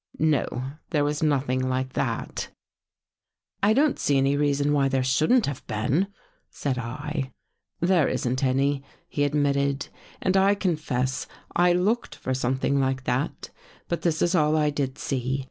[0.17, 2.49] No, there was nothing like that.""
[3.61, 6.07] I don't see any reason why there shouldn't have been,"
[6.49, 7.29] said 1."
[7.81, 9.89] There isn't any," he admitted,"
[10.23, 13.51] and I confess I looked for something like that.
[13.87, 15.39] But this is all I did see.